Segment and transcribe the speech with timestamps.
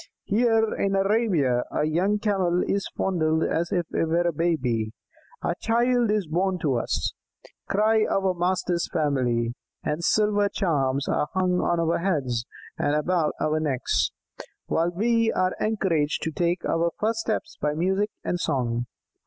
[0.23, 4.93] Here in Arabia a young Camel is fondled as if it were a baby.
[5.43, 7.13] 'A child is born to us,'
[7.69, 9.53] cry our master's family;
[9.83, 12.47] and silver charms are hung on our heads
[12.79, 14.09] and about our necks,
[14.65, 18.87] while we are encouraged to take our first steps by music and song."